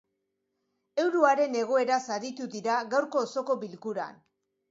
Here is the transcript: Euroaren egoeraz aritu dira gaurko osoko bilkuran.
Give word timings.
Euroaren 1.03 1.57
egoeraz 1.59 1.99
aritu 2.17 2.49
dira 2.55 2.79
gaurko 2.95 3.23
osoko 3.29 3.59
bilkuran. 3.65 4.19